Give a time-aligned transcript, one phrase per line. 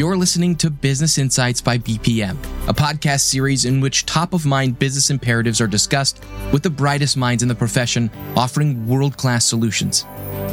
[0.00, 4.78] You're listening to Business Insights by BPM, a podcast series in which top of mind
[4.78, 6.24] business imperatives are discussed
[6.54, 10.06] with the brightest minds in the profession, offering world class solutions.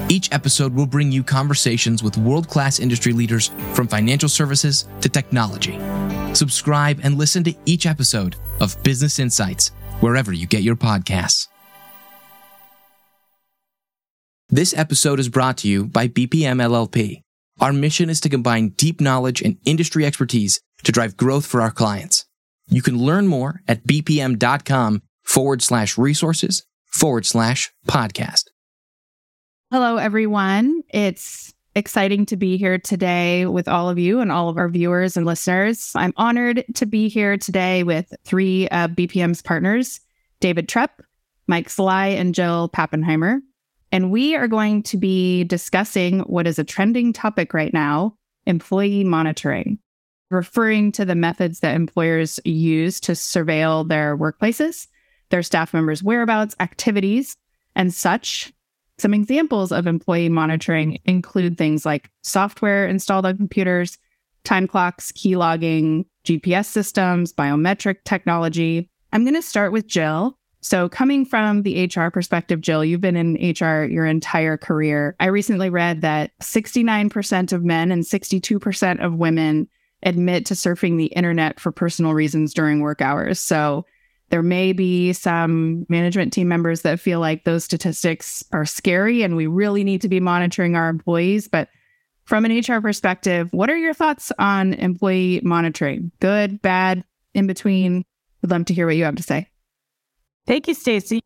[0.10, 5.07] Each episode will bring you conversations with world class industry leaders from financial services to
[5.07, 5.79] technology.
[6.36, 9.70] Subscribe and listen to each episode of Business Insights
[10.02, 11.48] wherever you get your podcasts.
[14.50, 17.21] This episode is brought to you by BPM LLP.
[17.60, 21.71] Our mission is to combine deep knowledge and industry expertise to drive growth for our
[21.71, 22.25] clients.
[22.68, 28.46] You can learn more at bpm.com forward slash resources forward slash podcast.
[29.71, 30.84] Hello, everyone.
[30.89, 35.17] It's exciting to be here today with all of you and all of our viewers
[35.17, 35.92] and listeners.
[35.95, 40.00] I'm honored to be here today with three of BPM's partners,
[40.39, 40.89] David Trepp,
[41.48, 43.39] Mike Sellai, and Jill Pappenheimer.
[43.97, 49.03] And we are going to be discussing what is a trending topic right now employee
[49.03, 49.80] monitoring,
[50.30, 54.86] referring to the methods that employers use to surveil their workplaces,
[55.30, 57.38] their staff members' whereabouts, activities,
[57.75, 58.53] and such.
[59.00, 63.98] Some examples of employee monitoring include things like software installed on computers,
[64.44, 68.92] time clocks, key logging, GPS systems, biometric technology.
[69.12, 73.16] I'm going to start with Jill so, coming from the HR perspective, Jill, you've been
[73.16, 75.16] in HR your entire career.
[75.19, 79.67] I recently read that 69% of men and 62% of women
[80.03, 83.39] admit to surfing the internet for personal reasons during work hours.
[83.39, 83.85] So,
[84.30, 89.35] there may be some management team members that feel like those statistics are scary and
[89.35, 91.47] we really need to be monitoring our employees.
[91.47, 91.69] But
[92.25, 96.11] from an HR perspective, what are your thoughts on employee monitoring?
[96.19, 98.03] Good, bad, in between?
[98.41, 99.47] Would love to hear what you have to say.
[100.48, 101.22] Thank you, Stacy.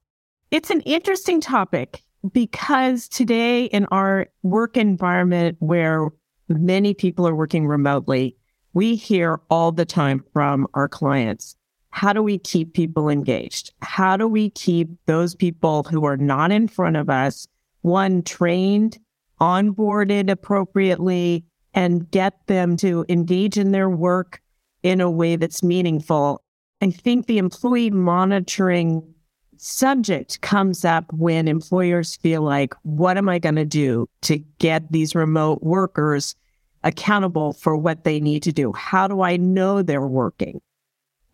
[0.50, 2.02] It's an interesting topic
[2.34, 6.10] because today in our work environment where
[6.50, 8.36] many people are working remotely,
[8.74, 11.56] we hear all the time from our clients.
[11.92, 13.72] How do we keep people engaged?
[13.84, 17.48] How do we keep those people who are not in front of us,
[17.82, 18.98] one, trained,
[19.40, 21.46] onboarded appropriately,
[21.76, 24.42] and get them to engage in their work
[24.82, 26.42] in a way that's meaningful
[26.82, 29.04] I think the employee monitoring
[29.58, 34.92] subject comes up when employers feel like, what am I going to do to get
[34.92, 36.36] these remote workers
[36.84, 38.74] accountable for what they need to do?
[38.74, 40.60] How do I know they're working?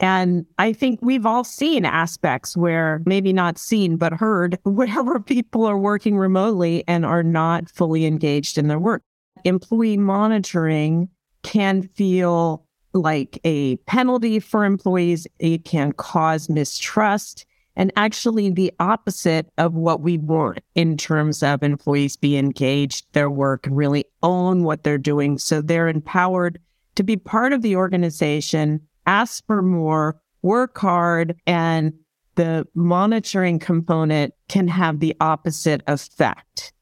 [0.02, 5.66] And I think we've all seen aspects where maybe not seen, but heard wherever people
[5.66, 9.02] are working remotely and are not fully engaged in their work.
[9.46, 11.07] Employee monitoring
[11.44, 12.67] can feel
[12.97, 15.28] like a penalty for employees.
[15.40, 17.46] It can cause mistrust
[17.78, 23.30] and actually the opposite of what we want in terms of employees be engaged, their
[23.30, 25.38] work, and really own what they're doing.
[25.38, 26.59] So they're empowered
[26.96, 31.94] to be part of the organization, ask for more, work hard, and
[32.34, 36.74] the monitoring component can have the opposite effect.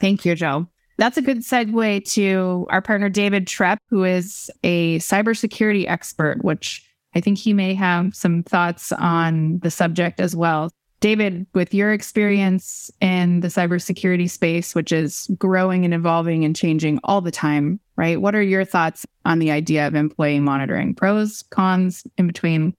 [0.00, 0.71] Thank you, Jill.
[0.98, 6.86] That's a good segue to our partner, David Trepp, who is a cybersecurity expert, which
[7.14, 10.70] I think he may have some thoughts on the subject as well.
[11.00, 17.00] David, with your experience in the cybersecurity space, which is growing and evolving and changing
[17.02, 18.20] all the time, right?
[18.20, 20.94] What are your thoughts on the idea of employee monitoring?
[20.94, 22.72] Pros, cons, in between?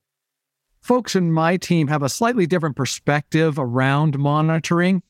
[0.81, 5.03] Folks in my team have a slightly different perspective around monitoring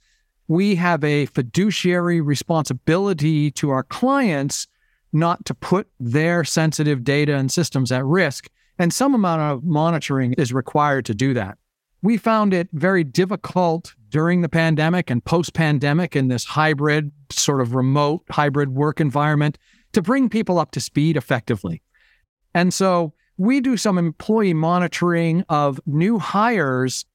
[0.54, 4.68] we have a fiduciary responsibility to our clients
[5.12, 8.52] not to put their sensitive data and systems at risk.
[8.78, 11.58] And some amount of monitoring is required to do that.
[12.04, 17.60] We found it very difficult during the pandemic and post pandemic in this hybrid, sort
[17.60, 19.58] of remote hybrid work environment
[19.94, 21.82] to bring people up to speed effectively.
[22.54, 27.06] And so we do some employee monitoring of new hires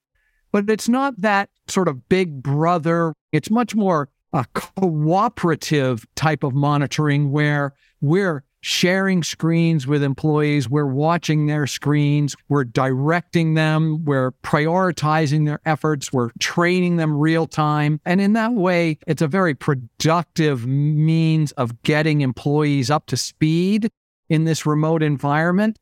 [0.52, 3.14] but it's not that sort of big brother.
[3.32, 10.86] It's much more a cooperative type of monitoring where we're sharing screens with employees, we're
[10.86, 18.00] watching their screens, we're directing them, we're prioritizing their efforts, we're training them real time.
[18.04, 23.90] And in that way, it's a very productive means of getting employees up to speed
[24.28, 25.78] in this remote environment.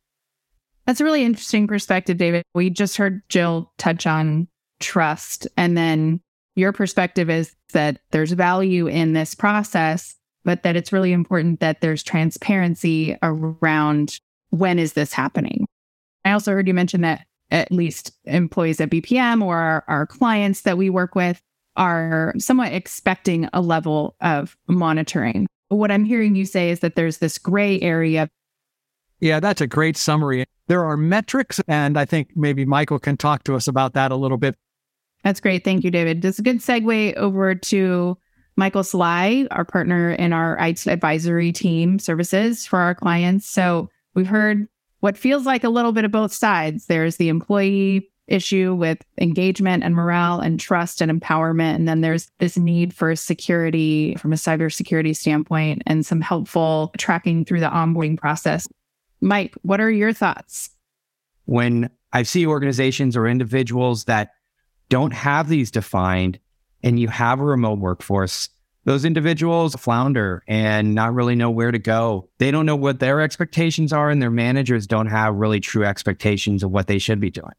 [0.87, 2.45] That's a really interesting perspective, David.
[2.55, 4.49] We just heard Jill touch on
[4.79, 5.49] trust.
[5.57, 6.21] And then
[6.57, 11.81] your perspective is that there's value in this process, but that it's really important that
[11.81, 14.19] there's transparency around
[14.51, 15.67] when is this happening.
[16.25, 20.63] I also heard you mention that at least employees at BPM or our, our clients
[20.63, 21.41] that we work with
[21.77, 25.47] are somewhat expecting a level of monitoring.
[25.69, 28.29] What I'm hearing you say is that there's this gray area
[29.21, 30.47] Yeah, that's a great summary.
[30.69, 34.17] There are metrics, and I think maybe Michael can talk to us about that a
[34.17, 34.57] little bit.
[35.27, 35.65] That's great.
[35.65, 36.23] Thank you, David.
[36.23, 38.17] This is a good segue over to
[38.55, 43.45] Michael Sellai, our partner in our IT advisory team services for our clients.
[43.45, 44.69] So we've heard
[45.01, 46.87] what feels like a little bit of both sides.
[46.87, 51.75] There's the employee issue with engagement and morale and trust and empowerment.
[51.75, 57.45] And then there's this need for security from a cybersecurity standpoint and some helpful tracking
[57.45, 58.69] through the onboarding process.
[59.21, 60.71] Mike, what are your thoughts?
[61.47, 64.31] When I see organizations or individuals that
[64.89, 66.39] don't have these defined
[66.83, 68.49] and you have a remote workforce,
[68.85, 72.29] those individuals flounder and not really know where to go.
[72.39, 76.63] They don't know what their expectations are, and their managers don't have really true expectations
[76.63, 77.53] of what they should be doing.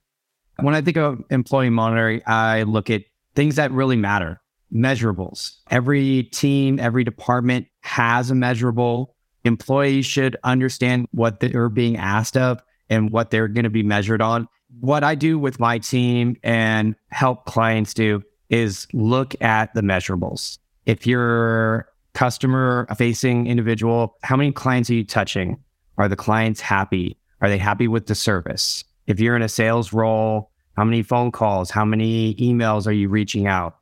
[0.59, 3.03] When I think of employee monitoring, I look at
[3.35, 4.41] things that really matter,
[4.74, 5.57] measurables.
[5.69, 9.13] Every team, every department has a measurable.
[9.44, 14.22] Employees should understand what they're being asked of and what they're going to be measured
[14.22, 14.48] on.
[14.80, 20.57] What I do with my team and help clients do is look at the measurables.
[20.86, 25.57] If you're customer facing individual, how many clients are you touching?
[25.98, 27.18] Are the clients happy?
[27.42, 28.84] Are they happy with the service?
[29.06, 33.10] If you're in a sales role, how many phone calls, how many emails are you
[33.10, 33.78] reaching out?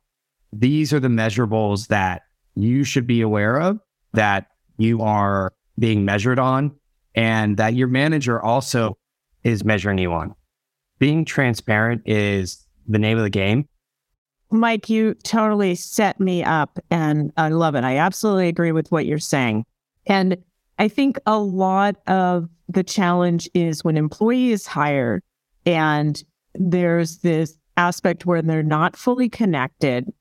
[0.52, 2.22] These are the measurables that
[2.54, 3.80] you should be aware of
[4.12, 4.48] that
[4.78, 6.74] you are being measured on
[7.16, 8.96] and that your manager also
[9.42, 10.34] is measuring you on.
[10.98, 13.66] Being transparent is the name of the game.
[14.50, 17.82] Mike, you totally set me up and I love it.
[17.82, 19.64] I absolutely agree with what you're saying.
[20.06, 20.36] And
[20.78, 25.22] I think a lot of the challenge is when employee is hired
[25.64, 26.22] and
[26.54, 30.12] there's this aspect where they're not fully connected.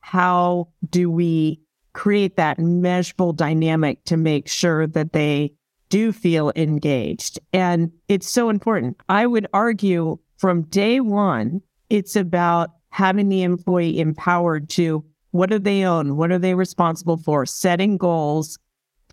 [0.00, 1.60] How do we
[1.92, 5.52] create that measurable dynamic to make sure that they
[5.90, 7.38] do feel engaged?
[7.52, 8.96] And it's so important.
[9.08, 11.60] I would argue from day one,
[11.90, 16.16] it's about having the employee empowered to what do they own?
[16.16, 17.46] What are they responsible for?
[17.46, 18.58] Setting goals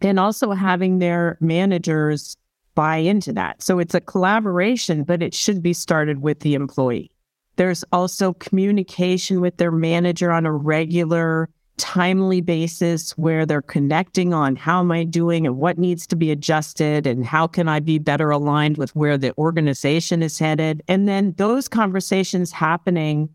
[0.01, 2.37] and also having their managers
[2.75, 3.61] buy into that.
[3.61, 7.11] So it's a collaboration, but it should be started with the employee.
[7.55, 14.55] There's also communication with their manager on a regular, timely basis where they're connecting on
[14.55, 17.99] how am I doing and what needs to be adjusted and how can I be
[17.99, 20.83] better aligned with where the organization is headed.
[20.87, 23.29] And then those conversations happening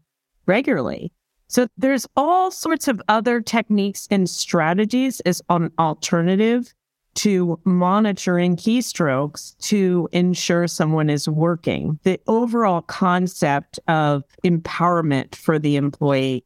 [0.47, 1.13] regularly.
[1.49, 6.73] So there's all sorts of other techniques and strategies as an alternative
[7.15, 11.99] to monitoring keystrokes to ensure someone is working.
[12.05, 16.45] The overall concept of empowerment for the employee.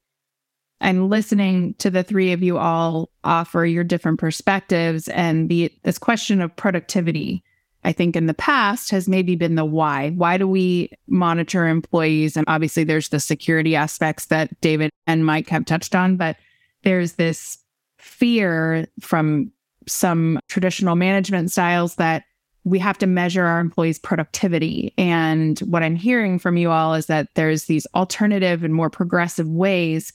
[0.80, 5.98] I'm listening to the three of you all offer your different perspectives and the this
[5.98, 7.42] question of productivity
[7.86, 10.10] I think in the past has maybe been the why.
[10.10, 12.36] Why do we monitor employees?
[12.36, 16.36] And obviously, there's the security aspects that David and Mike have touched on, but
[16.82, 17.58] there's this
[17.98, 19.52] fear from
[19.86, 22.24] some traditional management styles that
[22.64, 24.92] we have to measure our employees' productivity.
[24.98, 29.46] And what I'm hearing from you all is that there's these alternative and more progressive
[29.48, 30.12] ways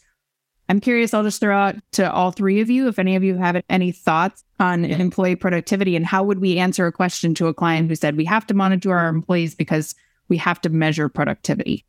[0.71, 3.35] I'm curious, I'll just throw out to all three of you if any of you
[3.35, 7.53] have any thoughts on employee productivity and how would we answer a question to a
[7.53, 9.93] client who said we have to monitor our employees because
[10.29, 11.85] we have to measure productivity.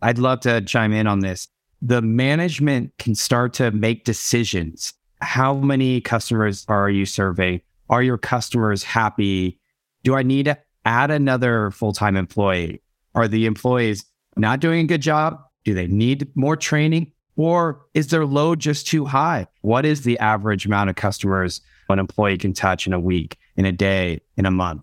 [0.00, 1.48] I'd love to chime in on this.
[1.82, 4.94] The management can start to make decisions.
[5.20, 7.62] How many customers are you serving?
[7.90, 9.58] Are your customers happy?
[10.04, 12.80] Do I need to add another full time employee?
[13.16, 14.04] Are the employees
[14.36, 15.40] not doing a good job?
[15.64, 17.10] Do they need more training?
[17.36, 19.46] Or is their load just too high?
[19.62, 23.64] What is the average amount of customers an employee can touch in a week, in
[23.64, 24.82] a day, in a month?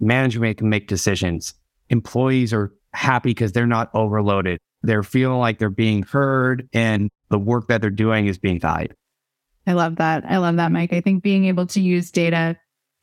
[0.00, 1.54] Management can make decisions.
[1.90, 4.58] Employees are happy because they're not overloaded.
[4.82, 8.94] They're feeling like they're being heard and the work that they're doing is being valued.
[9.66, 10.24] I love that.
[10.26, 10.92] I love that, Mike.
[10.92, 12.56] I think being able to use data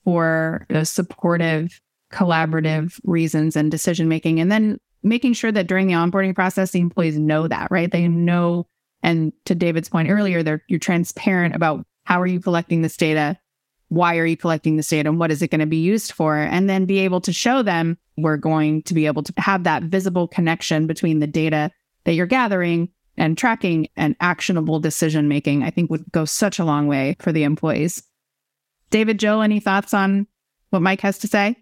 [0.03, 1.79] for supportive,
[2.12, 6.82] collaborative reasons and decision making, and then making sure that during the onboarding process, the
[6.82, 7.89] employees know that, right?
[7.89, 8.68] They know
[9.03, 13.38] and to David's point earlier, you're transparent about how are you collecting this data,
[13.89, 16.38] why are you collecting this data, and what is it going to be used for,
[16.38, 19.84] and then be able to show them we're going to be able to have that
[19.84, 21.72] visible connection between the data
[22.03, 25.63] that you're gathering and tracking and actionable decision making.
[25.63, 28.03] I think would go such a long way for the employees.
[28.89, 30.27] David, Jill, any thoughts on
[30.70, 31.56] what Mike has to say?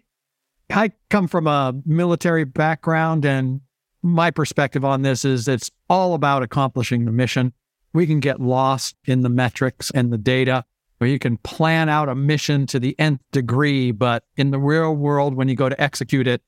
[0.70, 3.60] I come from a military background and
[4.02, 7.52] my perspective on this is it's all about accomplishing the mission.
[7.92, 10.64] We can get lost in the metrics and the data.
[10.98, 14.94] where you can plan out a mission to the nth degree, but in the real
[14.94, 16.42] world, when you go to execute it,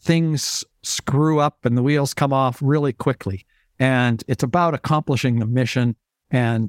[0.00, 3.46] things screw up and the wheels come off really quickly.
[3.78, 5.96] And it's about accomplishing the mission.
[6.30, 6.68] And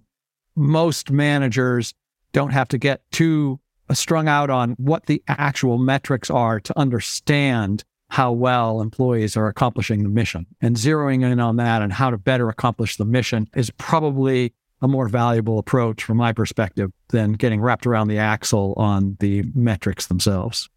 [0.56, 1.94] most managers
[2.32, 6.80] don't have to get too uh, strung out on what the actual metrics are to
[6.80, 10.46] understand how well employees are accomplishing the mission.
[10.62, 14.88] And zeroing in on that and how to better accomplish the mission is probably a
[14.88, 20.08] more valuable approach from my perspective than getting wrapped around the axle on the metrics
[20.08, 20.70] themselves.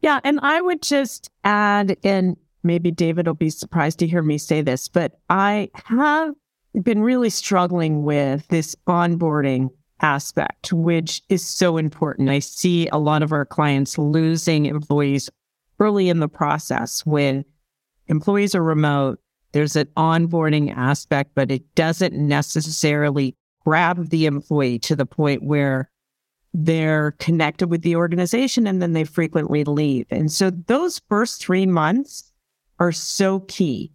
[0.00, 0.20] Yeah.
[0.24, 4.62] And I would just add, and maybe David will be surprised to hear me say
[4.62, 6.34] this, but I have
[6.82, 9.70] been really struggling with this onboarding
[10.02, 12.30] aspect, which is so important.
[12.30, 15.28] I see a lot of our clients losing employees
[15.80, 17.44] early in the process when
[18.06, 19.18] employees are remote.
[19.52, 23.34] There's an onboarding aspect, but it doesn't necessarily
[23.64, 25.90] grab the employee to the point where
[26.52, 30.06] they're connected with the organization and then they frequently leave.
[30.10, 32.32] And so those first three months
[32.78, 33.92] are so key.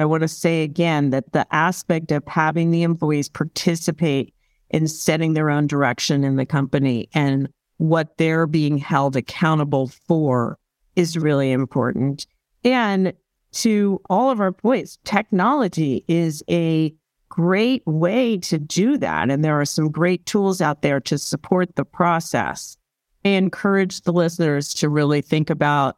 [0.00, 4.34] I want to say again that the aspect of having the employees participate
[4.70, 10.58] in setting their own direction in the company and what they're being held accountable for
[10.96, 12.26] is really important.
[12.64, 13.12] And
[13.52, 16.94] to all of our points, technology is a
[17.28, 19.30] great way to do that.
[19.30, 22.76] And there are some great tools out there to support the process.
[23.24, 25.96] I encourage the listeners to really think about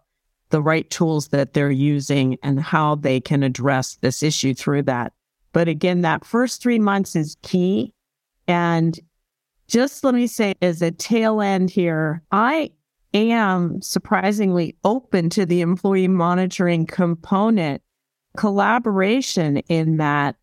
[0.51, 5.13] the right tools that they're using and how they can address this issue through that.
[5.53, 7.93] But again, that first three months is key.
[8.47, 8.99] And
[9.67, 12.71] just let me say, as a tail end here, I
[13.15, 17.83] am surprisingly open to the employee monitoring component
[18.37, 20.37] collaboration in that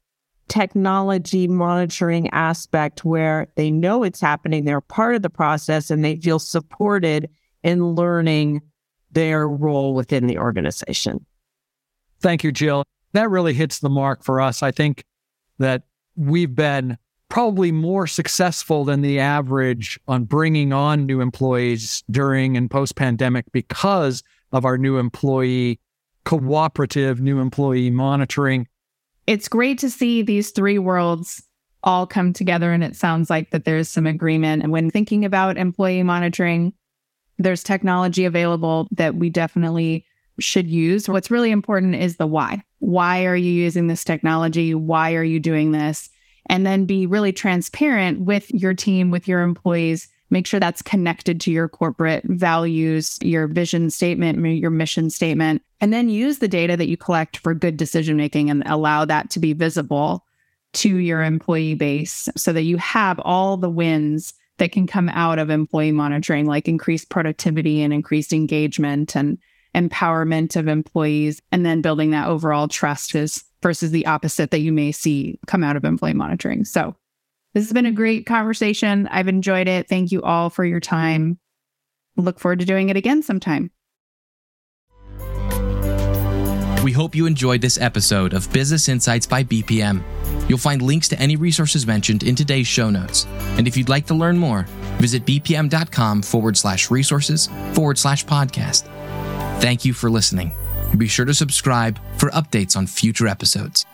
[0.48, 6.16] technology monitoring aspect where they know it's happening, they're part of the process, and they
[6.18, 7.30] feel supported
[7.64, 8.62] in learning
[9.12, 11.26] their role within the organization.
[12.22, 12.84] Thank you, Jill.
[13.14, 14.64] That really hits the mark for us.
[14.64, 15.04] I think
[15.60, 15.84] that
[16.16, 16.98] we've been
[17.34, 23.52] probably more successful than the average on bringing on new employees during and post pandemic
[23.52, 25.80] because of our new employee
[26.24, 28.68] cooperative, new employee monitoring
[29.28, 31.44] it's great to see these three worlds
[31.84, 32.72] all come together.
[32.72, 34.64] And it sounds like that there's some agreement.
[34.64, 36.74] And when thinking about employee monitoring,
[37.38, 40.06] there's technology available that we definitely
[40.40, 41.08] should use.
[41.08, 42.64] What's really important is the why.
[42.80, 44.74] Why are you using this technology?
[44.74, 46.10] Why are you doing this?
[46.48, 51.40] And then be really transparent with your team, with your employees Make sure that's connected
[51.42, 56.76] to your corporate values, your vision statement, your mission statement, and then use the data
[56.76, 60.26] that you collect for good decision making and allow that to be visible
[60.74, 65.38] to your employee base so that you have all the wins that can come out
[65.38, 69.38] of employee monitoring, like increased productivity and increased engagement and
[69.76, 74.72] empowerment of employees, and then building that overall trust is versus the opposite that you
[74.72, 76.66] may see come out of employee monitoring.
[76.66, 76.96] So
[77.56, 79.08] this has been a great conversation.
[79.08, 79.88] I've enjoyed it.
[79.88, 81.40] Thank you all for your time.
[82.16, 83.72] Look forward to doing it again sometime.
[86.84, 90.04] We hope you enjoyed this episode of Business Insights by BPM.
[90.50, 93.26] You'll find links to any resources mentioned in today's show notes.
[93.58, 94.64] And if you'd like to learn more,
[94.98, 98.84] visit bpm.com forward slash resources forward slash podcast.
[99.62, 100.52] Thank you for listening.
[100.98, 103.86] Be sure to subscribe for updates on future episodes.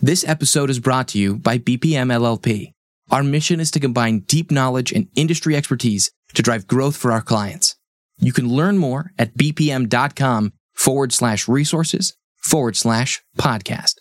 [0.00, 2.72] This episode is brought to you by BPM LLP.
[3.10, 7.22] Our mission is to combine deep knowledge and industry expertise to drive growth for our
[7.22, 7.76] clients.
[8.18, 13.94] You can learn more at bpm.com forward slash resources forward slash podcast.